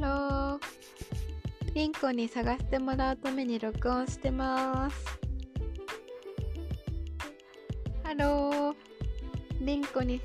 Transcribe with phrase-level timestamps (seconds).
[0.00, 0.58] ロー
[1.74, 4.96] リンコに探してもらうために録音してます。
[8.02, 8.74] ハロー
[9.60, 10.22] リンコに